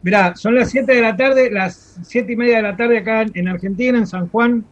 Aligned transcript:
Mirá, 0.00 0.36
son 0.36 0.54
las 0.54 0.70
7 0.70 0.94
de 0.94 1.02
la 1.02 1.16
tarde, 1.16 1.50
las 1.50 1.98
7 2.04 2.32
y 2.32 2.36
media 2.36 2.58
de 2.58 2.62
la 2.62 2.76
tarde 2.76 2.98
acá 2.98 3.26
en 3.34 3.48
Argentina, 3.48 3.98
en 3.98 4.06
San 4.06 4.28
Juan. 4.28 4.64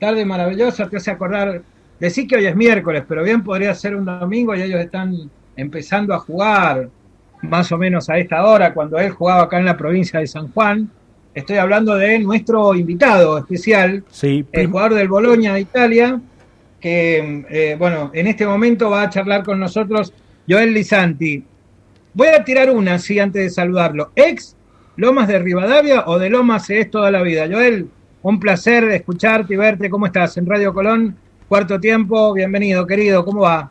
Tarde 0.00 0.24
maravillosa, 0.24 0.90
te 0.90 0.96
hace 0.96 1.12
acordar. 1.12 1.62
Decir 2.00 2.26
que 2.26 2.34
hoy 2.34 2.46
es 2.46 2.56
miércoles, 2.56 3.04
pero 3.06 3.22
bien 3.22 3.44
podría 3.44 3.72
ser 3.76 3.94
un 3.94 4.04
domingo 4.04 4.56
y 4.56 4.62
ellos 4.62 4.80
están 4.80 5.30
empezando 5.54 6.12
a 6.12 6.18
jugar 6.18 6.90
más 7.42 7.70
o 7.70 7.78
menos 7.78 8.10
a 8.10 8.18
esta 8.18 8.44
hora, 8.44 8.74
cuando 8.74 8.98
él 8.98 9.10
jugaba 9.10 9.44
acá 9.44 9.60
en 9.60 9.66
la 9.66 9.76
provincia 9.76 10.18
de 10.18 10.26
San 10.26 10.48
Juan. 10.48 10.90
Estoy 11.32 11.58
hablando 11.58 11.94
de 11.94 12.18
nuestro 12.18 12.74
invitado 12.74 13.38
especial, 13.38 14.02
el 14.20 14.66
jugador 14.66 14.94
del 14.94 15.06
Boloña 15.06 15.54
de 15.54 15.60
Italia, 15.60 16.20
que, 16.80 17.44
eh, 17.50 17.76
bueno, 17.78 18.10
en 18.12 18.26
este 18.26 18.44
momento 18.44 18.90
va 18.90 19.02
a 19.02 19.10
charlar 19.10 19.44
con 19.44 19.60
nosotros 19.60 20.12
Joel 20.48 20.74
Lisanti. 20.74 21.44
Voy 22.14 22.28
a 22.28 22.42
tirar 22.42 22.68
una, 22.68 22.98
sí, 22.98 23.20
antes 23.20 23.44
de 23.44 23.50
saludarlo. 23.50 24.10
Ex 24.16 24.56
Lomas 24.96 25.26
de 25.26 25.38
Rivadavia 25.38 26.04
o 26.06 26.18
de 26.18 26.28
Lomas 26.28 26.68
es 26.68 26.90
toda 26.90 27.10
la 27.10 27.22
vida. 27.22 27.46
Joel, 27.50 27.88
un 28.22 28.38
placer 28.38 28.84
escucharte 28.84 29.54
y 29.54 29.56
verte. 29.56 29.88
¿Cómo 29.88 30.04
estás? 30.04 30.36
En 30.36 30.46
Radio 30.46 30.74
Colón, 30.74 31.16
cuarto 31.48 31.80
tiempo. 31.80 32.34
Bienvenido, 32.34 32.86
querido. 32.86 33.24
¿Cómo 33.24 33.40
va? 33.40 33.70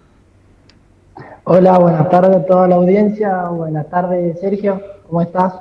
Hola, 1.43 1.77
buenas 1.77 2.09
tardes 2.09 2.37
a 2.37 2.45
toda 2.45 2.67
la 2.67 2.75
audiencia. 2.75 3.43
Buenas 3.49 3.87
tardes, 3.89 4.39
Sergio. 4.39 4.81
¿Cómo 5.07 5.21
estás? 5.21 5.53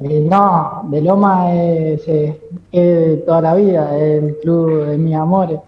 Eh, 0.00 0.26
no, 0.28 0.86
de 0.90 1.00
Lomas 1.00 1.54
es, 1.54 2.08
es, 2.70 3.24
toda 3.24 3.40
la 3.40 3.54
vida, 3.54 3.96
es 3.96 4.22
el 4.22 4.36
club 4.42 4.86
de 4.86 4.98
mis 4.98 5.14
amores. 5.14 5.58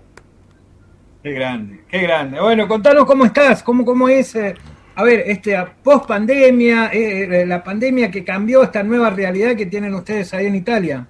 Qué 1.22 1.32
grande, 1.32 1.80
qué 1.88 1.98
grande. 2.02 2.40
Bueno, 2.40 2.68
contanos 2.68 3.06
cómo 3.06 3.24
estás, 3.24 3.62
cómo, 3.62 3.84
cómo 3.84 4.08
es 4.08 4.34
eh, 4.36 4.54
a 4.94 5.02
ver, 5.02 5.24
este, 5.26 5.56
post 5.82 6.06
pandemia, 6.06 6.92
eh, 6.92 7.42
eh, 7.42 7.46
la 7.46 7.62
pandemia 7.62 8.10
que 8.10 8.24
cambió 8.24 8.62
esta 8.62 8.82
nueva 8.82 9.10
realidad 9.10 9.56
que 9.56 9.66
tienen 9.66 9.94
ustedes 9.94 10.32
ahí 10.34 10.46
en 10.46 10.56
Italia. 10.56 11.06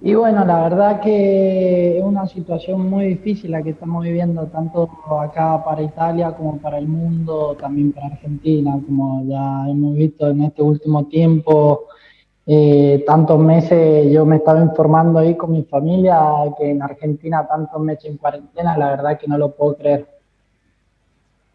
Y 0.00 0.14
bueno, 0.14 0.44
la 0.44 0.62
verdad 0.62 1.00
que 1.00 1.98
es 1.98 2.04
una 2.04 2.26
situación 2.28 2.88
muy 2.88 3.06
difícil 3.06 3.50
la 3.50 3.62
que 3.62 3.70
estamos 3.70 4.04
viviendo, 4.04 4.46
tanto 4.46 4.88
acá 5.20 5.64
para 5.64 5.82
Italia 5.82 6.32
como 6.32 6.58
para 6.58 6.78
el 6.78 6.86
mundo, 6.86 7.56
también 7.58 7.92
para 7.92 8.08
Argentina, 8.08 8.78
como 8.86 9.24
ya 9.24 9.68
hemos 9.68 9.94
visto 9.96 10.28
en 10.28 10.42
este 10.42 10.62
último 10.62 11.06
tiempo, 11.06 11.86
eh, 12.46 13.02
tantos 13.04 13.40
meses 13.40 14.12
yo 14.12 14.24
me 14.24 14.36
estaba 14.36 14.60
informando 14.60 15.18
ahí 15.18 15.34
con 15.34 15.50
mi 15.50 15.64
familia 15.64 16.20
que 16.56 16.70
en 16.70 16.82
Argentina 16.82 17.44
tantos 17.48 17.80
meses 17.80 18.04
en 18.04 18.18
cuarentena, 18.18 18.76
la 18.76 18.90
verdad 18.90 19.18
que 19.18 19.26
no 19.26 19.38
lo 19.38 19.56
puedo 19.56 19.76
creer. 19.76 20.15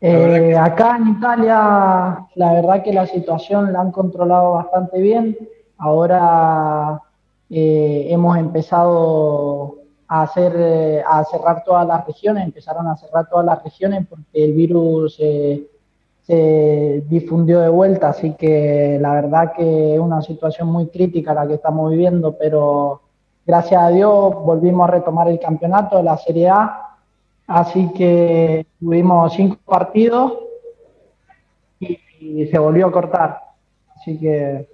Eh, 0.04 0.58
acá 0.58 0.98
en 0.98 1.10
Italia, 1.10 2.26
la 2.34 2.54
verdad 2.54 2.82
que 2.82 2.92
la 2.92 3.06
situación 3.06 3.72
la 3.72 3.82
han 3.82 3.92
controlado 3.92 4.54
bastante 4.54 5.00
bien. 5.00 5.38
Ahora 5.78 7.00
eh, 7.52 8.08
hemos 8.10 8.36
empezado 8.36 9.76
a 10.08 10.24
hacer 10.24 10.54
eh, 10.58 11.04
a 11.08 11.24
cerrar 11.26 11.64
todas 11.64 11.88
las 11.88 12.08
regiones, 12.08 12.46
empezaron 12.46 12.88
a 12.88 12.98
cerrar 12.98 13.30
todas 13.30 13.46
las 13.46 13.64
regiones 13.64 14.08
porque 14.10 14.44
el 14.44 14.54
virus 14.54 15.18
se 15.18 15.68
difundió 17.08 17.60
de 17.60 17.70
vuelta, 17.70 18.10
así 18.10 18.34
que 18.36 18.98
la 19.02 19.14
verdad 19.14 19.52
que 19.54 19.96
es 19.96 20.00
una 20.00 20.22
situación 20.22 20.70
muy 20.70 20.88
crítica 20.88 21.34
la 21.34 21.46
que 21.46 21.56
estamos 21.56 21.92
viviendo, 21.92 22.38
pero 22.38 23.02
gracias 23.46 23.84
a 23.84 23.90
Dios 23.90 24.34
volvimos 24.36 24.88
a 24.88 24.92
retomar 24.92 25.28
el 25.28 25.40
campeonato 25.40 25.98
de 25.98 26.04
la 26.04 26.18
Serie 26.18 26.50
A 26.50 26.91
Así 27.48 27.92
que 27.98 28.66
tuvimos 28.80 29.34
cinco 29.34 29.58
partidos 29.66 30.34
y, 31.80 32.46
se 32.48 32.58
volvió 32.58 32.88
a 32.88 32.92
cortar. 32.92 33.42
Así 33.96 34.18
que. 34.18 34.68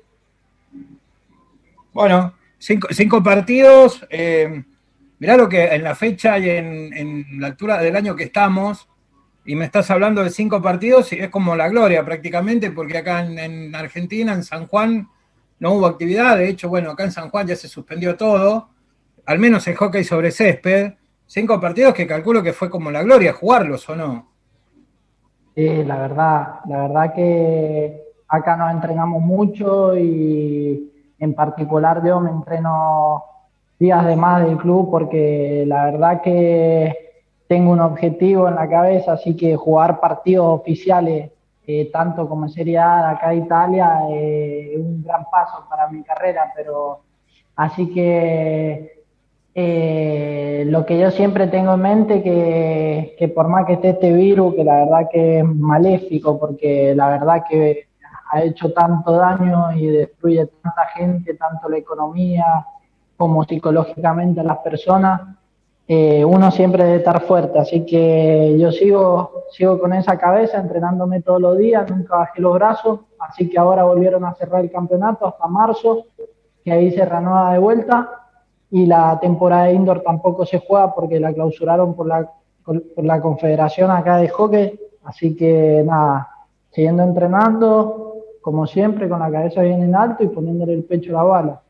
Bueno, 1.93 2.33
cinco, 2.57 2.87
cinco 2.91 3.23
partidos. 3.23 4.05
Eh, 4.09 4.63
mirá 5.19 5.37
lo 5.37 5.49
que 5.49 5.65
en 5.65 5.83
la 5.83 5.95
fecha 5.95 6.37
y 6.37 6.49
en, 6.49 7.39
la 7.39 7.47
altura 7.47 7.81
del 7.81 7.95
año 7.95 8.15
que 8.15 8.25
estamos, 8.25 8.87
y 9.45 9.55
me 9.55 9.65
estás 9.65 9.89
hablando 9.89 10.23
de 10.23 10.29
cinco 10.29 10.61
partidos, 10.61 11.11
y 11.13 11.19
es 11.19 11.29
como 11.29 11.55
la 11.55 11.69
gloria 11.69 12.03
prácticamente, 12.03 12.71
porque 12.71 12.97
acá 12.97 13.25
en, 13.25 13.39
en, 13.39 13.75
Argentina, 13.75 14.33
en 14.33 14.43
San 14.43 14.67
Juan, 14.67 15.07
no 15.59 15.73
hubo 15.73 15.87
actividad. 15.87 16.37
De 16.37 16.49
hecho, 16.49 16.69
bueno, 16.69 16.91
acá 16.91 17.05
en 17.05 17.11
San 17.11 17.29
Juan 17.29 17.47
ya 17.47 17.55
se 17.55 17.67
suspendió 17.67 18.15
todo, 18.15 18.69
al 19.25 19.39
menos 19.39 19.65
el 19.67 19.75
hockey 19.75 20.03
sobre 20.03 20.31
césped. 20.31 20.93
Cinco 21.27 21.59
partidos 21.59 21.93
que 21.93 22.07
calculo 22.07 22.41
que 22.41 22.53
fue 22.53 22.69
como 22.69 22.89
la 22.89 23.03
gloria 23.03 23.33
jugarlos, 23.33 23.87
¿o 23.89 23.95
no? 23.95 24.27
Sí, 25.53 25.83
la 25.83 25.97
verdad, 25.97 26.59
la 26.67 26.83
verdad 26.83 27.13
que 27.13 28.01
acá 28.29 28.55
nos 28.55 28.71
entrenamos 28.71 29.21
mucho 29.21 29.97
y 29.97 30.89
en 31.19 31.33
particular 31.33 32.01
yo 32.05 32.21
me 32.21 32.29
entreno 32.29 33.23
días 33.77 34.05
de 34.05 34.15
más 34.15 34.45
del 34.45 34.57
club 34.57 34.89
porque 34.89 35.65
la 35.67 35.85
verdad 35.85 36.21
que 36.21 36.95
tengo 37.47 37.71
un 37.71 37.81
objetivo 37.81 38.47
en 38.47 38.55
la 38.55 38.69
cabeza, 38.69 39.13
así 39.13 39.35
que 39.35 39.55
jugar 39.57 39.99
partidos 39.99 40.61
oficiales, 40.61 41.31
eh, 41.65 41.89
tanto 41.91 42.27
como 42.29 42.45
en 42.45 42.51
Serie 42.51 42.77
A 42.77 43.09
acá 43.09 43.33
Italia, 43.33 43.99
eh, 44.09 44.71
es 44.75 44.79
un 44.79 45.03
gran 45.03 45.25
paso 45.29 45.65
para 45.69 45.89
mi 45.89 46.03
carrera, 46.03 46.53
pero 46.55 47.01
así 47.55 47.89
que 47.93 48.96
eh, 49.59 50.65
lo 50.67 50.85
que 50.85 50.99
yo 50.99 51.09
siempre 51.09 51.47
tengo 51.47 51.73
en 51.73 51.81
mente 51.81 52.21
que, 52.21 53.15
que 53.17 53.27
por 53.27 53.47
más 53.47 53.65
que 53.65 53.73
esté 53.73 53.89
este 53.89 54.13
virus, 54.13 54.53
que 54.53 54.63
la 54.63 54.85
verdad 54.85 55.09
que 55.11 55.39
es 55.39 55.45
maléfico, 55.45 56.39
porque 56.39 56.93
la 56.93 57.09
verdad 57.09 57.43
que 57.49 57.87
ha 58.31 58.43
hecho 58.43 58.71
tanto 58.71 59.13
daño 59.13 59.71
y 59.71 59.87
destruye 59.87 60.45
tanta 60.61 60.85
gente, 60.93 61.33
tanto 61.33 61.69
la 61.69 61.77
economía 61.79 62.67
como 63.17 63.45
psicológicamente 63.45 64.41
a 64.41 64.43
las 64.43 64.59
personas, 64.59 65.21
eh, 65.87 66.23
uno 66.23 66.51
siempre 66.51 66.83
debe 66.83 66.97
estar 66.97 67.21
fuerte. 67.21 67.57
Así 67.57 67.83
que 67.83 68.55
yo 68.59 68.71
sigo, 68.71 69.45
sigo 69.49 69.79
con 69.79 69.91
esa 69.93 70.19
cabeza, 70.19 70.59
entrenándome 70.59 71.23
todos 71.23 71.41
los 71.41 71.57
días, 71.57 71.89
nunca 71.89 72.17
bajé 72.17 72.43
los 72.43 72.53
brazos, 72.53 72.99
así 73.17 73.49
que 73.49 73.57
ahora 73.57 73.85
volvieron 73.85 74.23
a 74.23 74.35
cerrar 74.35 74.63
el 74.63 74.69
campeonato 74.69 75.25
hasta 75.25 75.47
marzo, 75.47 76.05
que 76.63 76.71
ahí 76.71 76.91
se 76.91 77.03
reanuda 77.03 77.53
de 77.53 77.57
vuelta 77.57 78.26
y 78.71 78.85
la 78.85 79.19
temporada 79.19 79.65
de 79.65 79.73
indoor 79.73 80.01
tampoco 80.01 80.45
se 80.45 80.59
juega 80.59 80.93
porque 80.93 81.19
la 81.19 81.33
clausuraron 81.33 81.95
por 81.95 82.07
la, 82.07 82.29
por 82.63 82.81
la 82.97 83.21
confederación 83.21 83.91
acá 83.91 84.17
de 84.17 84.29
hockey, 84.29 84.79
así 85.03 85.35
que 85.35 85.83
nada, 85.85 86.29
siguiendo 86.71 87.03
entrenando, 87.03 88.15
como 88.41 88.67
siempre, 88.67 89.09
con 89.09 89.19
la 89.19 89.31
cabeza 89.31 89.61
bien 89.61 89.83
en 89.83 89.95
alto 89.95 90.23
y 90.23 90.27
poniéndole 90.27 90.73
el 90.73 90.83
pecho 90.83 91.11
a 91.11 91.21
la 91.21 91.23
bala. 91.23 91.61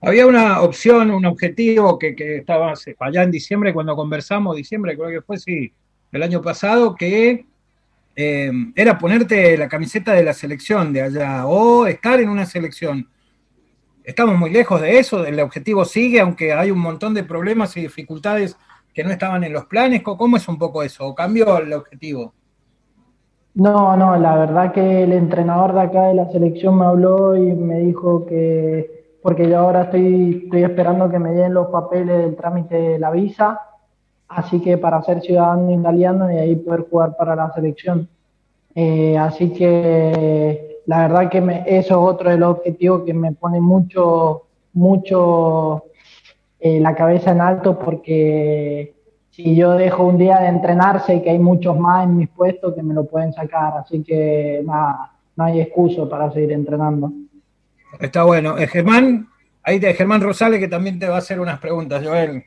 Había 0.00 0.26
una 0.26 0.60
opción, 0.60 1.10
un 1.10 1.24
objetivo 1.24 1.98
que, 1.98 2.14
que 2.14 2.36
estaba 2.38 2.74
allá 3.00 3.22
en 3.22 3.30
diciembre, 3.30 3.72
cuando 3.72 3.96
conversamos, 3.96 4.56
diciembre 4.56 4.96
creo 4.96 5.10
que 5.10 5.22
fue, 5.22 5.38
sí, 5.38 5.72
el 6.12 6.22
año 6.22 6.42
pasado, 6.42 6.94
que 6.94 7.46
eh, 8.14 8.50
era 8.74 8.98
ponerte 8.98 9.56
la 9.58 9.68
camiseta 9.68 10.12
de 10.12 10.24
la 10.24 10.32
selección 10.32 10.92
de 10.92 11.02
allá 11.02 11.46
o 11.46 11.86
estar 11.86 12.18
en 12.20 12.30
una 12.30 12.46
selección. 12.46 13.08
Estamos 14.06 14.38
muy 14.38 14.50
lejos 14.50 14.80
de 14.80 15.00
eso, 15.00 15.26
el 15.26 15.40
objetivo 15.40 15.84
sigue, 15.84 16.20
aunque 16.20 16.52
hay 16.52 16.70
un 16.70 16.78
montón 16.78 17.12
de 17.12 17.24
problemas 17.24 17.76
y 17.76 17.80
dificultades 17.80 18.56
que 18.94 19.02
no 19.02 19.10
estaban 19.10 19.42
en 19.42 19.52
los 19.52 19.64
planes. 19.64 20.02
¿Cómo 20.04 20.36
es 20.36 20.46
un 20.46 20.58
poco 20.58 20.84
eso? 20.84 21.08
¿O 21.08 21.14
cambió 21.16 21.58
el 21.58 21.72
objetivo? 21.72 22.32
No, 23.54 23.96
no, 23.96 24.16
la 24.16 24.36
verdad 24.36 24.72
que 24.72 25.02
el 25.02 25.12
entrenador 25.12 25.74
de 25.74 25.80
acá 25.80 26.02
de 26.02 26.14
la 26.14 26.30
selección 26.30 26.78
me 26.78 26.84
habló 26.84 27.36
y 27.36 27.52
me 27.52 27.80
dijo 27.80 28.24
que, 28.26 29.16
porque 29.24 29.48
yo 29.48 29.58
ahora 29.58 29.82
estoy, 29.82 30.42
estoy 30.44 30.62
esperando 30.62 31.10
que 31.10 31.18
me 31.18 31.32
den 31.32 31.52
los 31.52 31.66
papeles 31.66 32.18
del 32.18 32.36
trámite 32.36 32.76
de 32.76 32.98
la 33.00 33.10
visa, 33.10 33.60
así 34.28 34.60
que 34.60 34.78
para 34.78 35.02
ser 35.02 35.20
ciudadano 35.20 35.72
italiano 35.72 36.30
y 36.30 36.36
ahí 36.36 36.54
poder 36.54 36.82
jugar 36.88 37.16
para 37.16 37.34
la 37.34 37.52
selección. 37.52 38.08
Eh, 38.72 39.18
así 39.18 39.52
que 39.52 40.75
la 40.86 41.08
verdad 41.08 41.28
que 41.28 41.40
me, 41.40 41.64
eso 41.66 41.94
es 41.94 42.14
otro 42.14 42.30
de 42.30 42.38
los 42.38 42.58
objetivos 42.58 43.02
que 43.04 43.12
me 43.12 43.32
pone 43.32 43.60
mucho, 43.60 44.46
mucho 44.72 45.84
eh, 46.60 46.80
la 46.80 46.94
cabeza 46.94 47.32
en 47.32 47.40
alto 47.40 47.78
porque 47.78 48.94
si 49.30 49.54
yo 49.54 49.72
dejo 49.72 50.04
un 50.04 50.16
día 50.16 50.38
de 50.38 50.48
entrenarse, 50.48 51.22
que 51.22 51.30
hay 51.30 51.38
muchos 51.38 51.78
más 51.78 52.04
en 52.04 52.16
mis 52.16 52.28
puestos 52.28 52.74
que 52.74 52.82
me 52.82 52.94
lo 52.94 53.04
pueden 53.04 53.32
sacar, 53.32 53.74
así 53.78 54.02
que 54.02 54.62
nada, 54.64 55.12
no 55.36 55.44
hay 55.44 55.60
excuso 55.60 56.08
para 56.08 56.32
seguir 56.32 56.52
entrenando. 56.52 57.12
Está 58.00 58.22
bueno. 58.24 58.56
Eh, 58.56 58.66
Germán, 58.66 59.28
ahí 59.62 59.78
te 59.78 59.92
Germán 59.92 60.22
Rosales 60.22 60.60
que 60.60 60.68
también 60.68 60.98
te 60.98 61.08
va 61.08 61.16
a 61.16 61.18
hacer 61.18 61.40
unas 61.40 61.58
preguntas, 61.58 62.02
Joel. 62.04 62.44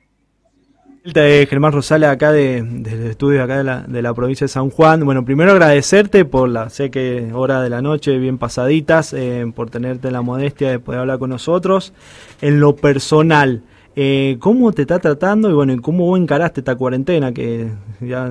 Germán 1.05 1.71
Rosales 1.71 2.09
acá 2.09 2.31
de, 2.31 2.61
del 2.61 3.07
estudio 3.07 3.43
acá 3.43 3.57
de 3.57 3.63
la, 3.63 3.81
de 3.81 4.01
la 4.01 4.13
provincia 4.13 4.45
de 4.45 4.49
San 4.49 4.69
Juan. 4.69 5.05
Bueno, 5.05 5.23
primero 5.23 5.51
agradecerte 5.51 6.25
por 6.25 6.49
la, 6.49 6.69
sé 6.69 6.91
que 6.91 7.31
hora 7.33 7.61
de 7.61 7.69
la 7.69 7.81
noche 7.81 8.17
bien 8.17 8.37
pasaditas, 8.37 9.13
eh, 9.13 9.49
por 9.55 9.69
tenerte 9.69 10.11
la 10.11 10.21
modestia 10.21 10.69
de 10.69 10.79
poder 10.79 11.01
hablar 11.01 11.19
con 11.19 11.29
nosotros. 11.29 11.93
En 12.41 12.59
lo 12.59 12.75
personal, 12.75 13.63
eh, 13.95 14.37
¿cómo 14.39 14.71
te 14.73 14.81
está 14.81 14.99
tratando 14.99 15.49
y 15.49 15.53
bueno, 15.53 15.73
cómo 15.81 16.05
vos 16.05 16.19
encaraste 16.19 16.61
esta 16.61 16.75
cuarentena 16.75 17.31
que 17.31 17.71
ya 18.01 18.29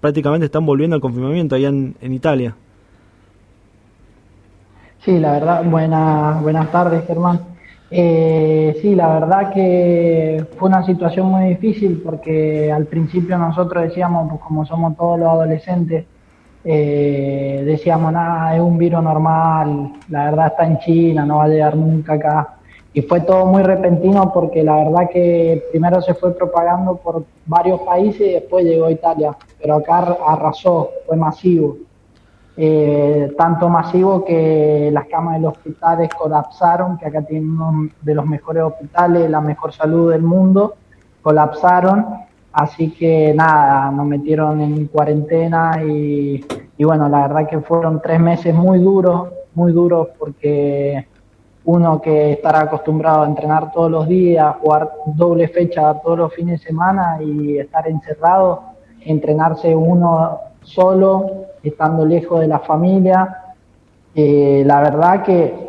prácticamente 0.00 0.46
están 0.46 0.64
volviendo 0.64 0.94
al 0.94 1.02
confinamiento 1.02 1.56
allá 1.56 1.68
en, 1.68 2.12
Italia? 2.12 2.54
Sí, 5.04 5.18
la 5.18 5.32
verdad, 5.32 5.64
buenas, 5.64 6.40
buenas 6.40 6.70
tardes, 6.70 7.04
Germán. 7.06 7.55
Eh, 7.90 8.76
sí, 8.82 8.94
la 8.96 9.20
verdad 9.20 9.52
que 9.52 10.44
fue 10.58 10.68
una 10.68 10.84
situación 10.84 11.26
muy 11.26 11.50
difícil 11.50 12.02
porque 12.04 12.72
al 12.72 12.86
principio 12.86 13.38
nosotros 13.38 13.84
decíamos, 13.84 14.28
pues 14.28 14.40
como 14.40 14.66
somos 14.66 14.96
todos 14.96 15.18
los 15.20 15.28
adolescentes, 15.28 16.04
eh, 16.64 17.62
decíamos, 17.64 18.12
nada, 18.12 18.56
es 18.56 18.60
un 18.60 18.76
virus 18.76 19.02
normal, 19.02 19.92
la 20.08 20.24
verdad 20.24 20.48
está 20.48 20.66
en 20.66 20.78
China, 20.80 21.24
no 21.24 21.36
va 21.36 21.44
a 21.44 21.48
llegar 21.48 21.76
nunca 21.76 22.14
acá. 22.14 22.48
Y 22.92 23.02
fue 23.02 23.20
todo 23.20 23.46
muy 23.46 23.62
repentino 23.62 24.32
porque 24.32 24.64
la 24.64 24.76
verdad 24.78 25.08
que 25.12 25.62
primero 25.70 26.00
se 26.00 26.14
fue 26.14 26.34
propagando 26.36 26.96
por 26.96 27.24
varios 27.44 27.80
países 27.82 28.20
y 28.20 28.32
después 28.32 28.64
llegó 28.64 28.86
a 28.86 28.92
Italia, 28.92 29.36
pero 29.60 29.76
acá 29.76 30.16
arrasó, 30.26 30.90
fue 31.06 31.16
masivo. 31.16 31.76
Eh, 32.58 33.34
tanto 33.36 33.68
masivo 33.68 34.24
que 34.24 34.88
las 34.90 35.06
camas 35.08 35.34
de 35.34 35.40
los 35.40 35.52
hospitales 35.52 36.08
colapsaron, 36.14 36.96
que 36.96 37.06
acá 37.06 37.20
tienen 37.20 37.50
uno 37.50 37.90
de 38.00 38.14
los 38.14 38.24
mejores 38.24 38.62
hospitales, 38.62 39.28
la 39.28 39.42
mejor 39.42 39.74
salud 39.74 40.10
del 40.10 40.22
mundo, 40.22 40.74
colapsaron, 41.20 42.06
así 42.52 42.92
que 42.92 43.34
nada, 43.34 43.90
nos 43.90 44.06
metieron 44.06 44.60
en 44.62 44.86
cuarentena 44.86 45.82
y, 45.84 46.42
y 46.78 46.84
bueno, 46.84 47.10
la 47.10 47.28
verdad 47.28 47.46
que 47.46 47.60
fueron 47.60 48.00
tres 48.00 48.20
meses 48.20 48.54
muy 48.54 48.78
duros, 48.78 49.28
muy 49.54 49.72
duros 49.72 50.08
porque 50.18 51.06
uno 51.66 52.00
que 52.00 52.32
estará 52.32 52.60
acostumbrado 52.60 53.24
a 53.24 53.26
entrenar 53.26 53.72
todos 53.72 53.90
los 53.90 54.08
días, 54.08 54.56
jugar 54.62 54.92
doble 55.06 55.48
fecha 55.48 55.92
todos 56.00 56.16
los 56.16 56.32
fines 56.32 56.60
de 56.60 56.68
semana 56.68 57.18
y 57.20 57.58
estar 57.58 57.86
encerrado, 57.88 58.62
entrenarse 59.00 59.74
uno 59.74 60.38
solo, 60.62 61.46
estando 61.68 62.04
lejos 62.04 62.40
de 62.40 62.48
la 62.48 62.60
familia. 62.60 63.42
La 64.14 64.80
verdad 64.80 65.22
que 65.22 65.66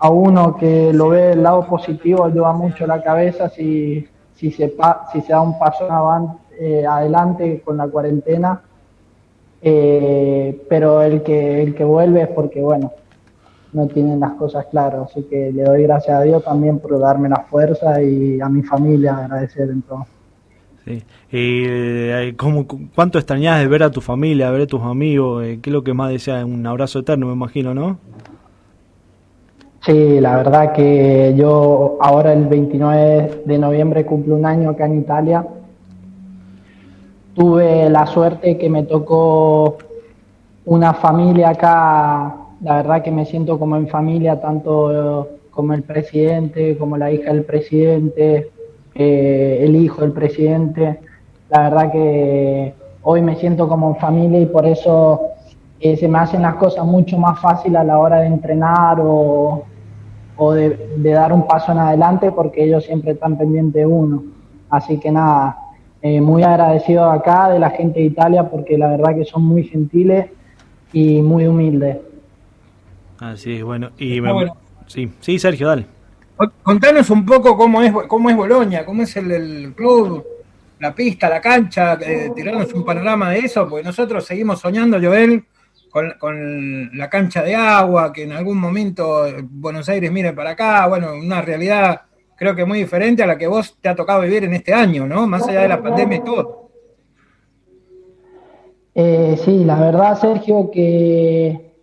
a 0.00 0.10
uno 0.10 0.56
que 0.56 0.92
lo 0.92 1.10
ve 1.10 1.28
del 1.28 1.42
lado 1.42 1.66
positivo 1.66 2.24
ayuda 2.24 2.52
mucho 2.52 2.86
la 2.86 3.02
cabeza 3.02 3.50
si, 3.50 4.06
si, 4.34 4.50
se, 4.50 4.74
si 5.12 5.20
se 5.20 5.32
da 5.32 5.42
un 5.42 5.58
paso 5.58 5.86
eh, 6.58 6.86
adelante 6.86 7.60
con 7.62 7.76
la 7.76 7.86
cuarentena. 7.86 8.62
Eh, 9.62 10.64
pero 10.70 11.02
el 11.02 11.22
que, 11.22 11.62
el 11.62 11.74
que 11.74 11.84
vuelve 11.84 12.22
es 12.22 12.28
porque, 12.28 12.62
bueno, 12.62 12.92
no 13.74 13.86
tienen 13.88 14.20
las 14.20 14.32
cosas 14.32 14.66
claras. 14.66 15.10
Así 15.10 15.24
que 15.24 15.52
le 15.52 15.64
doy 15.64 15.82
gracias 15.82 16.18
a 16.18 16.22
Dios 16.22 16.42
también 16.42 16.78
por 16.78 16.98
darme 16.98 17.28
la 17.28 17.44
fuerza 17.50 18.02
y 18.02 18.40
a 18.40 18.48
mi 18.48 18.62
familia 18.62 19.18
agradecer 19.18 19.68
en 19.68 19.82
todo. 19.82 20.06
Sí. 20.90 21.04
Eh, 21.30 22.34
¿cómo, 22.36 22.66
¿Cuánto 22.94 23.18
extrañas 23.18 23.60
de 23.60 23.68
ver 23.68 23.84
a 23.84 23.90
tu 23.90 24.00
familia, 24.00 24.50
ver 24.50 24.62
a 24.62 24.66
tus 24.66 24.82
amigos? 24.82 25.44
Eh, 25.44 25.60
¿Qué 25.62 25.70
es 25.70 25.74
lo 25.74 25.84
que 25.84 25.94
más 25.94 26.10
deseas? 26.10 26.44
Un 26.44 26.66
abrazo 26.66 26.98
eterno, 27.00 27.26
me 27.26 27.32
imagino, 27.32 27.74
¿no? 27.74 27.98
Sí, 29.82 30.20
la 30.20 30.36
verdad 30.36 30.72
que 30.72 31.34
yo 31.36 31.96
ahora 32.00 32.32
el 32.32 32.46
29 32.46 33.42
de 33.44 33.58
noviembre 33.58 34.04
cumplo 34.04 34.34
un 34.34 34.44
año 34.44 34.70
acá 34.70 34.86
en 34.86 34.98
Italia. 34.98 35.46
Tuve 37.34 37.88
la 37.88 38.06
suerte 38.06 38.58
que 38.58 38.68
me 38.68 38.82
tocó 38.82 39.78
una 40.64 40.92
familia 40.94 41.50
acá, 41.50 42.34
la 42.62 42.76
verdad 42.76 43.02
que 43.02 43.12
me 43.12 43.24
siento 43.24 43.58
como 43.58 43.76
en 43.76 43.88
familia, 43.88 44.40
tanto 44.40 45.28
como 45.50 45.72
el 45.72 45.82
presidente, 45.82 46.76
como 46.76 46.96
la 46.96 47.12
hija 47.12 47.32
del 47.32 47.44
presidente, 47.44 48.50
eh, 49.02 49.64
el 49.64 49.76
hijo 49.76 50.02
del 50.02 50.12
presidente. 50.12 51.00
La 51.48 51.70
verdad 51.70 51.90
que 51.90 52.74
hoy 53.00 53.22
me 53.22 53.34
siento 53.36 53.66
como 53.66 53.88
en 53.88 53.96
familia 53.96 54.38
y 54.40 54.44
por 54.44 54.66
eso 54.66 55.22
eh, 55.80 55.96
se 55.96 56.06
me 56.06 56.18
hacen 56.18 56.42
las 56.42 56.56
cosas 56.56 56.84
mucho 56.84 57.16
más 57.16 57.40
fáciles 57.40 57.80
a 57.80 57.84
la 57.84 57.98
hora 57.98 58.20
de 58.20 58.26
entrenar 58.26 58.98
o, 59.00 59.64
de, 60.52 61.00
dar 61.02 61.32
un 61.32 61.46
paso 61.46 61.72
en 61.72 61.78
adelante 61.78 62.30
porque 62.30 62.62
ellos 62.62 62.84
siempre 62.84 63.12
están 63.12 63.38
pendientes 63.38 63.72
de 63.72 63.86
uno. 63.86 64.22
Así 64.68 65.00
que 65.00 65.10
nada, 65.10 65.56
eh, 66.02 66.20
muy 66.20 66.42
agradecido 66.42 67.10
acá 67.10 67.48
de 67.48 67.58
la 67.58 67.70
gente 67.70 68.00
de 68.00 68.06
Italia 68.06 68.50
porque 68.50 68.76
la 68.76 68.88
verdad 68.88 69.16
que 69.16 69.24
son 69.24 69.44
muy 69.44 69.64
gentiles 69.64 70.26
y 70.92 71.22
muy 71.22 71.46
humildes. 71.46 71.96
Así 73.18 73.62
bueno. 73.62 73.92
Y 73.96 74.20
Sí, 74.88 75.10
sí, 75.20 75.38
Sergio, 75.38 75.68
dale. 75.68 75.99
Contanos 76.62 77.10
un 77.10 77.26
poco 77.26 77.56
cómo 77.56 77.82
es, 77.82 77.92
cómo 78.08 78.30
es 78.30 78.36
Boloña, 78.36 78.84
cómo 78.84 79.02
es 79.02 79.14
el, 79.16 79.74
club, 79.74 80.24
la 80.78 80.94
pista, 80.94 81.28
la 81.28 81.40
cancha, 81.40 81.98
eh, 82.00 82.30
tirarnos 82.34 82.72
un 82.72 82.84
panorama 82.84 83.30
de 83.30 83.40
eso, 83.40 83.68
porque 83.68 83.84
nosotros 83.84 84.24
seguimos 84.24 84.60
soñando, 84.60 84.98
Joel, 84.98 85.44
con, 85.90 86.96
la 86.96 87.10
cancha 87.10 87.42
de 87.42 87.54
agua, 87.54 88.12
que 88.12 88.22
en 88.22 88.32
algún 88.32 88.58
momento 88.58 89.26
Buenos 89.42 89.88
Aires 89.88 90.10
mire 90.10 90.32
para 90.32 90.50
acá, 90.50 90.86
bueno, 90.86 91.12
una 91.14 91.42
realidad 91.42 92.02
creo 92.36 92.54
que 92.54 92.64
muy 92.64 92.78
diferente 92.78 93.22
a 93.22 93.26
la 93.26 93.36
que 93.36 93.46
vos 93.46 93.76
te 93.78 93.90
ha 93.90 93.94
tocado 93.94 94.22
vivir 94.22 94.44
en 94.44 94.54
este 94.54 94.72
año, 94.72 95.06
¿no? 95.06 95.26
Más 95.26 95.46
allá 95.46 95.60
de 95.60 95.68
la 95.68 95.82
pandemia 95.82 96.18
y 96.18 96.24
todo. 96.24 96.70
Eh, 98.94 99.38
sí, 99.44 99.64
la 99.64 99.78
verdad, 99.78 100.18
Sergio, 100.18 100.70
que, 100.70 101.74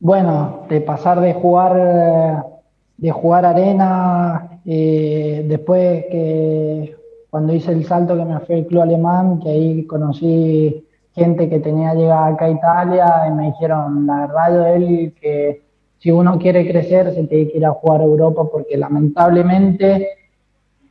bueno, 0.00 0.64
de 0.70 0.80
pasar 0.80 1.20
de 1.20 1.34
jugar 1.34 2.53
de 2.96 3.10
jugar 3.10 3.44
arena, 3.44 4.60
eh, 4.64 5.44
después 5.48 6.04
que 6.06 6.96
cuando 7.30 7.52
hice 7.52 7.72
el 7.72 7.84
salto 7.84 8.16
que 8.16 8.24
me 8.24 8.38
fui 8.40 8.56
al 8.56 8.66
club 8.66 8.82
alemán, 8.82 9.40
que 9.40 9.50
ahí 9.50 9.86
conocí 9.86 10.86
gente 11.14 11.48
que 11.48 11.60
tenía 11.60 11.94
llegada 11.94 12.28
acá 12.28 12.44
a 12.46 12.50
Italia 12.50 13.06
y 13.28 13.32
me 13.32 13.46
dijeron, 13.46 14.06
la 14.06 14.26
verdad, 14.26 14.76
él 14.76 15.14
que 15.20 15.62
si 15.98 16.10
uno 16.10 16.38
quiere 16.38 16.68
crecer 16.68 17.14
se 17.14 17.24
tiene 17.24 17.50
que 17.50 17.58
ir 17.58 17.66
a 17.66 17.70
jugar 17.70 18.00
a 18.00 18.04
Europa 18.04 18.44
porque 18.50 18.76
lamentablemente 18.76 20.08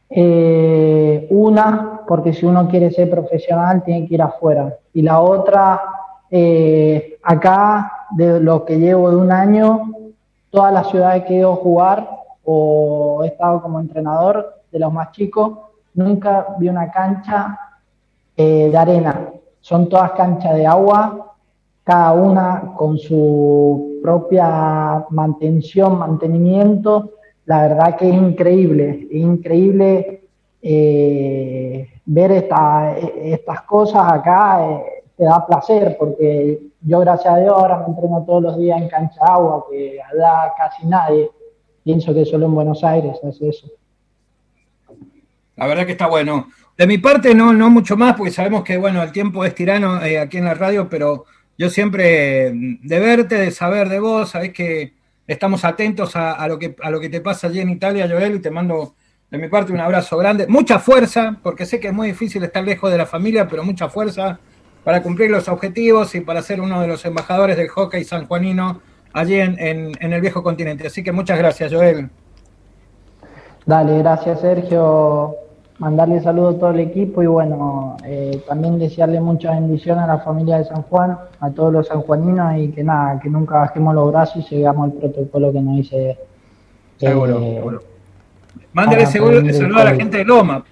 eh, 0.10 1.28
una, 1.30 2.02
porque 2.08 2.34
si 2.34 2.46
uno 2.46 2.68
quiere 2.68 2.92
ser 2.92 3.10
profesional 3.10 3.84
tiene 3.84 4.08
que 4.08 4.16
ir 4.16 4.22
afuera. 4.22 4.78
Y 4.94 5.02
la 5.02 5.20
otra, 5.22 5.82
eh, 6.30 7.18
acá 7.24 7.92
de 8.12 8.40
lo 8.40 8.66
que 8.66 8.80
llevo 8.80 9.10
de 9.10 9.16
un 9.18 9.32
año 9.32 9.92
todas 10.54 10.72
las 10.72 10.88
ciudades 10.92 11.24
que 11.24 11.34
he 11.34 11.38
ido 11.38 11.54
a 11.54 11.56
jugar 11.56 12.08
o 12.44 13.22
he 13.24 13.28
estado 13.28 13.60
como 13.60 13.80
entrenador 13.80 14.62
de 14.72 14.78
los 14.78 14.94
más 14.94 15.12
chicos, 15.12 15.58
nunca 15.96 16.46
vi 16.60 16.70
una 16.70 16.92
cancha 16.92 17.58
eh, 18.38 18.70
de 18.70 18.78
arena. 18.78 19.30
Son 19.62 19.90
todas 19.90 20.12
canchas 20.12 20.54
de 20.54 20.68
agua, 20.68 21.34
cada 21.84 22.14
una 22.14 22.74
con 22.78 23.00
su 23.00 24.00
propia 24.04 25.04
mantención, 25.10 25.98
mantenimiento. 25.98 27.14
La 27.46 27.64
verdad 27.64 27.96
que 27.96 28.10
es 28.10 28.16
increíble, 28.16 29.08
es 29.10 29.22
increíble 29.22 30.22
eh, 30.62 31.90
ver 32.06 32.32
estas 32.32 33.62
cosas 33.64 34.12
acá, 34.12 34.70
eh, 34.70 35.03
te 35.24 35.30
da 35.30 35.46
placer 35.46 35.96
porque 35.98 36.60
yo 36.82 37.00
gracias 37.00 37.34
a 37.34 37.38
Dios 37.38 37.54
ahora 37.56 37.80
me 37.80 37.86
entreno 37.86 38.24
todos 38.26 38.44
los 38.44 38.58
días 38.58 38.82
en 38.82 38.90
cancha 38.90 39.22
agua, 39.26 39.66
que 39.72 39.98
da 40.18 40.54
casi 40.58 40.86
nadie. 40.86 41.30
Pienso 41.84 42.14
que 42.14 42.26
solo 42.26 42.46
en 42.48 42.56
Buenos 42.56 42.84
Aires 42.84 43.18
hace 43.24 43.50
eso. 43.50 43.68
La 45.56 45.68
verdad 45.68 45.86
que 45.86 45.94
está 45.94 46.08
bueno. 46.08 46.50
De 46.78 46.88
mi 46.88 46.98
parte 46.98 47.34
no, 47.34 47.54
no 47.54 47.70
mucho 47.70 47.96
más, 47.96 48.16
porque 48.16 48.32
sabemos 48.32 48.64
que 48.64 48.78
bueno, 48.78 49.02
el 49.02 49.12
tiempo 49.12 49.46
es 49.46 49.56
tirano 49.56 50.04
eh, 50.04 50.20
aquí 50.20 50.40
en 50.40 50.46
la 50.46 50.56
radio, 50.56 50.90
pero 50.90 51.26
yo 51.58 51.70
siempre 51.70 52.52
de 52.54 53.00
verte, 53.00 53.36
de 53.36 53.52
saber 53.52 53.88
de 53.88 54.00
vos, 54.00 54.32
sabés 54.32 54.52
que 54.52 54.94
estamos 55.26 55.64
atentos 55.64 56.16
a, 56.16 56.46
lo 56.48 56.60
que, 56.60 56.76
a 56.82 56.90
lo 56.90 57.00
que 57.00 57.10
te 57.10 57.22
pasa 57.22 57.48
allí 57.48 57.62
en 57.62 57.70
Italia, 57.70 58.10
Joel, 58.10 58.36
y 58.36 58.40
te 58.40 58.52
mando 58.52 58.96
de 59.30 59.38
mi 59.38 59.48
parte 59.48 59.72
un 59.72 59.80
abrazo 59.80 60.18
grande. 60.18 60.48
Mucha 60.48 60.80
fuerza, 60.80 61.40
porque 61.42 61.66
sé 61.66 61.80
que 61.80 61.88
es 61.88 61.94
muy 61.94 62.08
difícil 62.08 62.44
estar 62.44 62.64
lejos 62.64 62.92
de 62.92 62.98
la 62.98 63.06
familia, 63.06 63.48
pero 63.48 63.64
mucha 63.64 63.88
fuerza 63.88 64.40
para 64.84 65.02
cumplir 65.02 65.32
los 65.32 65.48
objetivos 65.48 66.14
y 66.16 66.22
para 66.22 66.42
ser 66.42 66.62
uno 66.62 66.82
de 66.82 66.88
los 66.88 67.06
embajadores 67.06 67.58
del 67.58 67.70
hockey 67.70 68.04
sanjuanino 68.04 68.82
allí 69.14 69.36
en, 69.36 69.58
en, 69.60 70.14
el 70.14 70.22
viejo 70.22 70.44
continente. 70.44 70.88
Así 70.88 71.04
que 71.04 71.12
muchas 71.12 71.38
gracias, 71.38 71.72
Joel. 71.72 72.10
Dale, 73.66 74.00
gracias, 74.00 74.42
Sergio. 74.42 75.36
Mandarle 75.80 76.22
saludos 76.22 76.56
a 76.56 76.60
todo 76.60 76.70
el 76.72 76.80
equipo 76.82 77.24
y 77.24 77.28
bueno, 77.28 77.98
eh, 78.06 78.44
también 78.48 78.78
desearle 78.78 79.20
muchas 79.20 79.56
bendiciones 79.56 80.04
a 80.04 80.08
la 80.08 80.20
familia 80.20 80.58
de 80.58 80.66
San 80.66 80.84
Juan, 80.84 81.18
a 81.40 81.50
todos 81.52 81.74
los 81.74 81.88
sanjuaninos 81.88 82.58
y 82.58 82.70
que 82.70 82.84
nada, 82.84 83.20
que 83.20 83.30
nunca 83.30 83.58
bajemos 83.58 83.96
los 83.96 84.12
brazos 84.12 84.38
y 84.38 84.48
sigamos 84.48 84.92
el 84.92 85.00
protocolo 85.00 85.52
que 85.52 85.62
nos 85.62 85.76
dice. 85.78 86.18
Seguro, 86.98 87.40
eh, 87.40 87.56
seguro. 87.56 87.84
Mándale 88.74 89.06
seguro, 89.08 89.42
saludo 89.52 89.82
a 89.82 89.84
la 89.86 89.96
gente 89.96 90.18
de 90.18 90.26
Loma. 90.26 90.64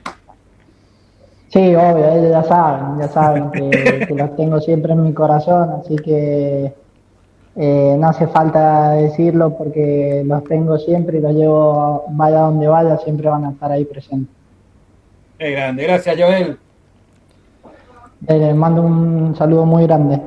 Sí, 1.51 1.75
obvio, 1.75 2.07
ellos 2.07 2.31
ya 2.31 2.43
saben, 2.43 2.99
ya 2.99 3.07
saben 3.09 3.51
que, 3.51 4.07
los 4.15 4.35
tengo 4.37 4.61
siempre 4.61 4.93
en 4.93 5.03
mi 5.03 5.13
corazón, 5.13 5.81
así 5.81 5.97
que 5.97 6.73
eh, 7.57 7.95
no 7.99 8.07
hace 8.07 8.25
falta 8.27 8.91
decirlo 8.91 9.57
porque 9.57 10.23
los 10.25 10.45
tengo 10.45 10.77
siempre 10.77 11.17
y 11.17 11.21
los 11.21 11.33
llevo, 11.33 12.05
vaya 12.11 12.39
donde 12.39 12.67
vaya, 12.67 12.97
siempre 12.99 13.27
van 13.27 13.43
a 13.43 13.51
estar 13.51 13.69
ahí 13.69 13.83
presentes. 13.83 14.33
Qué 15.37 15.51
grande, 15.51 15.83
gracias 15.83 16.15
Joel. 16.17 16.57
Les 18.29 18.55
mando 18.55 18.83
un 18.83 19.35
saludo 19.35 19.65
muy 19.65 19.83
grande. 19.83 20.21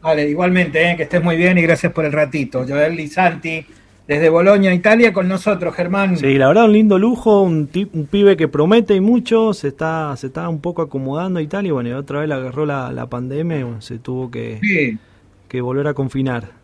Vale, 0.00 0.26
igualmente, 0.26 0.90
eh, 0.90 0.96
que 0.96 1.02
estés 1.02 1.22
muy 1.22 1.36
bien 1.36 1.58
y 1.58 1.62
gracias 1.62 1.92
por 1.92 2.06
el 2.06 2.12
ratito. 2.12 2.64
Joel 2.66 2.96
Lisanti, 2.96 3.66
desde 4.06 4.28
Bolonia, 4.28 4.74
Italia, 4.74 5.12
con 5.12 5.28
nosotros, 5.28 5.74
Germán. 5.74 6.16
Sí, 6.16 6.34
la 6.34 6.48
verdad, 6.48 6.64
un 6.64 6.72
lindo 6.72 6.98
lujo, 6.98 7.42
un, 7.42 7.68
un 7.92 8.06
pibe 8.06 8.36
que 8.36 8.48
promete 8.48 8.94
y 8.94 9.00
mucho, 9.00 9.54
se 9.54 9.68
está, 9.68 10.14
se 10.16 10.28
está 10.28 10.48
un 10.48 10.60
poco 10.60 10.82
acomodando 10.82 11.38
a 11.38 11.42
Italia, 11.42 11.72
bueno, 11.72 11.88
y 11.88 11.92
otra 11.92 12.20
vez 12.20 12.28
le 12.28 12.34
agarró 12.34 12.66
la, 12.66 12.92
la 12.92 13.06
pandemia 13.06 13.60
y 13.60 13.66
se 13.78 13.98
tuvo 13.98 14.30
que, 14.30 14.98
que 15.48 15.60
volver 15.60 15.86
a 15.86 15.94
confinar. 15.94 16.62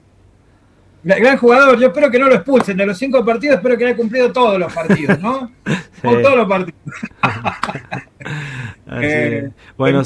Gran 1.05 1.37
jugador, 1.37 1.79
yo 1.79 1.87
espero 1.87 2.11
que 2.11 2.19
no 2.19 2.27
lo 2.27 2.35
expulsen. 2.35 2.77
De 2.77 2.85
los 2.85 2.99
cinco 2.99 3.25
partidos, 3.25 3.57
espero 3.57 3.79
que 3.79 3.87
haya 3.87 3.97
cumplido 3.97 4.33
todos 4.33 4.59
los 4.59 4.73
partidos, 4.73 5.19
¿no? 5.21 5.51
todos 6.03 6.37
los 6.37 6.49
partidos. 6.49 6.81
eh, 9.01 9.49
bueno, 9.77 10.03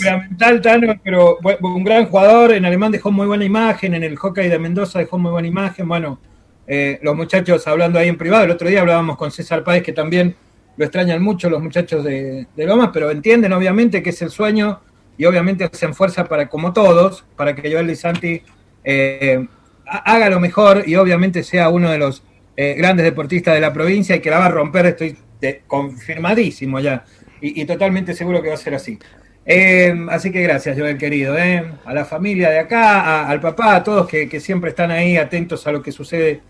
Tano, 0.63 0.95
pero 1.03 1.39
un 1.63 1.83
gran 1.85 2.07
jugador. 2.07 2.53
En 2.53 2.67
alemán 2.67 2.93
dejó 2.93 3.11
muy 3.11 3.27
buena 3.27 3.45
imagen. 3.45 3.95
En 3.95 4.05
el 4.05 4.17
hockey 4.17 4.51
de 4.51 4.59
Mendoza 4.59 4.99
dejó 4.99 5.19
muy 5.19 5.31
buena 5.31 5.49
imagen. 5.49 5.89
Bueno, 5.89 6.21
eh, 6.67 6.99
los 7.03 7.17
muchachos 7.17 7.67
hablando 7.67 7.99
ahí 7.99 8.09
en 8.09 8.19
privado. 8.19 8.45
El 8.45 8.51
otro 8.51 8.69
día 8.69 8.81
hablábamos 8.81 9.17
con 9.17 9.31
César 9.31 9.65
Páez, 9.65 9.83
que 9.83 9.93
también 9.93 10.35
lo 10.77 10.85
extrañan 10.85 11.23
mucho 11.23 11.51
los 11.51 11.63
muchachos 11.63 12.05
de, 12.05 12.47
de 12.57 12.67
Lomas, 12.67 12.91
pero 12.93 13.11
entienden 13.11 13.53
obviamente 13.53 14.03
que 14.03 14.11
es 14.11 14.23
el 14.23 14.31
sueño 14.31 14.81
y 15.19 15.25
obviamente 15.25 15.65
hacen 15.65 15.95
fuerza 15.95 16.25
para, 16.25 16.49
como 16.49 16.73
todos, 16.73 17.25
para 17.37 17.55
que 17.55 17.71
Joel 17.71 17.87
Lisanti. 17.87 18.43
Eh, 18.85 19.47
haga 19.87 20.31
lo 20.31 20.41
mejor 20.41 20.85
y 20.87 20.97
obviamente 20.97 21.43
sea 21.43 21.69
uno 21.69 21.91
de 21.91 21.99
los 21.99 22.23
eh, 22.57 22.75
grandes 22.75 23.05
deportistas 23.05 23.55
de 23.55 23.61
la 23.61 23.73
provincia 23.73 24.17
y 24.17 24.21
que 24.21 24.31
la 24.31 24.39
va 24.39 24.47
a 24.47 24.51
romper, 24.51 24.87
estoy 24.87 25.17
confirmadísimo 25.67 26.79
ya 26.81 27.05
y, 27.41 27.65
totalmente 27.65 28.15
seguro 28.15 28.41
que 28.41 28.49
va 28.49 28.55
a 28.55 28.59
ser 28.59 28.75
así. 28.75 28.99
Eh, 29.45 29.93
así 30.11 30.31
que 30.31 30.41
gracias, 30.43 30.79
Joel 30.79 30.97
querido, 30.97 31.37
eh, 31.37 31.65
a 31.85 31.93
la 31.93 32.05
familia 32.05 32.51
de 32.51 32.61
acá, 32.61 33.27
al 33.27 33.41
papá, 33.41 33.75
a 33.75 33.83
todos 33.83 34.07
que, 34.07 34.39
siempre 34.39 34.71
están 34.71 34.93
ahí 34.93 35.17
atentos 35.17 35.67
a 35.67 35.73
lo 35.73 35.83
que 35.83 35.91
sucede 35.91 36.41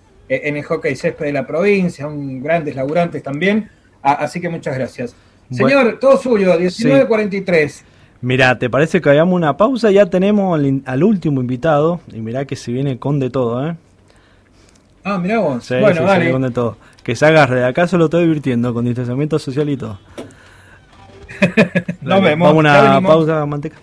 en 0.44 0.56
el 0.56 0.64
hockey 0.64 0.96
césped 0.96 1.26
de 1.26 1.32
la 1.32 1.46
provincia, 1.46 2.06
un 2.06 2.42
grandes 2.42 2.74
laburantes 2.74 3.22
también. 3.22 3.68
así 4.02 4.40
que 4.40 4.48
muchas 4.48 4.74
gracias. 4.74 5.14
Señor, 5.50 5.98
todo 6.00 6.16
suyo, 6.16 6.54
1943. 6.58 7.84
Mira, 8.22 8.58
¿te 8.58 8.70
parece 8.70 9.00
que 9.00 9.10
hagamos 9.10 9.34
una 9.34 9.56
pausa? 9.56 9.90
Ya 9.90 10.06
tenemos 10.06 10.58
al, 10.86 11.04
último 11.04 11.40
invitado. 11.40 12.00
Y 12.12 12.20
mirá 12.20 12.44
que 12.44 12.56
se 12.56 12.72
viene 12.72 12.98
con 12.98 13.18
de 13.18 13.30
todo, 13.30 13.66
¿eh? 13.66 13.76
Ah, 15.04 15.18
mirá 15.18 15.40
vos. 15.40 15.64
Sí, 15.64 15.74
bueno, 15.80 16.02
sí, 16.20 16.30
con 16.30 16.42
de 16.42 16.50
todo. 16.50 16.76
Que 17.02 17.16
se 17.16 17.26
agarre, 17.26 17.56
de 17.56 17.66
acá 17.66 17.88
se 17.88 17.98
lo 17.98 18.04
estoy 18.04 18.22
divirtiendo, 18.22 18.72
con 18.72 18.84
distanciamiento 18.84 19.38
social 19.38 19.68
y 19.68 19.76
todo. 19.76 19.98
Nos 22.00 22.22
vemos. 22.22 22.48
Vamos 22.48 22.64
a 22.64 22.98
una 22.98 23.08
pausa, 23.08 23.44
manteca. 23.44 23.76